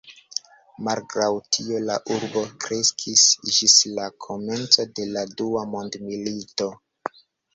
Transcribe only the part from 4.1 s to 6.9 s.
komenco de la Dua mondmilito.